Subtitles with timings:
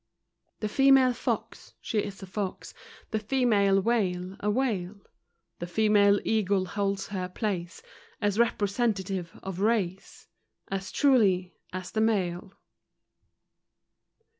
[0.61, 2.73] The female fox she is a fox;
[3.11, 4.99] The female whale a whale;
[5.59, 7.83] The female eagle holds her place
[8.19, 10.27] As representative of race
[10.69, 12.55] As truly as the male.